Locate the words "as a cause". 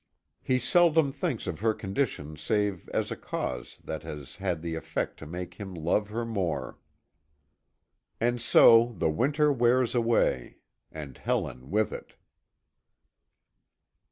2.89-3.77